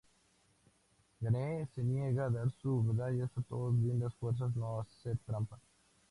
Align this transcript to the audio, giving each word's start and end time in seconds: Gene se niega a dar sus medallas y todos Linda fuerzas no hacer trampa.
Gene 1.19 1.67
se 1.75 1.83
niega 1.83 2.25
a 2.25 2.29
dar 2.31 2.49
sus 2.53 2.83
medallas 2.83 3.29
y 3.37 3.43
todos 3.43 3.75
Linda 3.75 4.09
fuerzas 4.09 4.55
no 4.55 4.79
hacer 4.79 5.15
trampa. 5.27 5.59